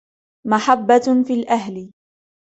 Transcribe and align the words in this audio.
مَحَبَّةٌ 0.47 1.23
فِي 1.27 1.33
الْأَهْلِ 1.33 1.91